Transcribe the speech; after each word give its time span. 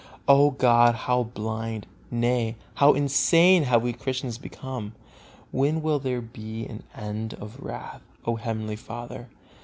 O 0.27 0.49
God, 0.49 0.95
how 1.05 1.21
blind, 1.21 1.85
nay, 2.09 2.55
how 2.73 2.93
insane 2.93 3.61
have 3.65 3.83
we 3.83 3.93
Christians 3.93 4.39
become! 4.39 4.93
When 5.51 5.83
will 5.83 5.99
there 5.99 6.21
be 6.21 6.65
an 6.65 6.81
end 6.95 7.35
of 7.35 7.59
wrath, 7.59 8.01
O 8.25 8.37
heavenly 8.37 8.77
Father? 8.77 9.29